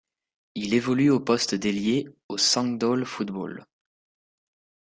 [0.55, 3.63] Il évolue au poste d'ailier au Sogndal Fotball.